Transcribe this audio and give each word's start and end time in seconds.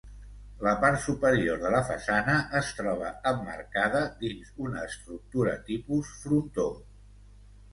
La 0.67 0.71
part 0.83 1.01
superior 1.01 1.59
de 1.63 1.71
la 1.75 1.81
façana 1.89 2.37
es 2.61 2.71
troba 2.79 3.11
emmarcada 3.33 4.01
dins 4.23 4.51
una 4.69 4.87
estructura 4.89 5.55
tipus 5.69 6.11
frontó. 6.27 6.67